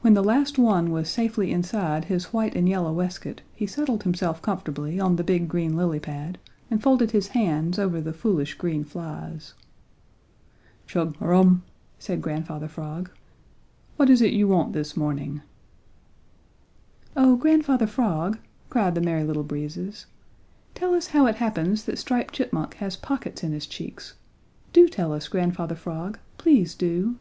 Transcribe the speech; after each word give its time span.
When 0.00 0.14
the 0.14 0.22
last 0.22 0.60
one 0.60 0.92
was 0.92 1.08
safely 1.10 1.50
inside 1.50 2.04
his 2.04 2.32
white 2.32 2.54
and 2.54 2.68
yellow 2.68 2.92
waistcoat 2.92 3.42
he 3.52 3.66
settled 3.66 4.04
himself 4.04 4.40
comfortably 4.40 5.00
on 5.00 5.16
the 5.16 5.24
big 5.24 5.48
green 5.48 5.76
lily 5.76 5.98
pad 5.98 6.38
and 6.70 6.80
folded 6.80 7.10
his 7.10 7.26
hands 7.34 7.76
over 7.76 8.00
the 8.00 8.12
foolish 8.12 8.54
green 8.54 8.84
flies. 8.84 9.54
"Chug 10.86 11.16
a 11.20 11.26
rum!" 11.26 11.64
said 11.98 12.22
Grandfather 12.22 12.68
Frog. 12.68 13.10
"What 13.96 14.08
is 14.08 14.22
it 14.22 14.34
you 14.34 14.46
want 14.46 14.72
this 14.72 14.96
morning?" 14.96 15.42
"Oh, 17.16 17.34
Grandfather 17.34 17.88
Frog," 17.88 18.38
cried 18.68 18.94
the 18.94 19.00
Merry 19.00 19.24
Little 19.24 19.42
Breezes, 19.42 20.06
"tell 20.76 20.94
us 20.94 21.08
how 21.08 21.26
it 21.26 21.34
happens 21.34 21.86
that 21.86 21.98
Striped 21.98 22.34
Chipmunk 22.34 22.74
has 22.74 22.94
pockets 22.96 23.42
in 23.42 23.50
his 23.50 23.66
cheeks. 23.66 24.14
Do 24.72 24.86
tell 24.86 25.12
us, 25.12 25.26
Grandfather 25.26 25.74
Frog. 25.74 26.20
Please 26.38 26.72
do!" 26.76 27.16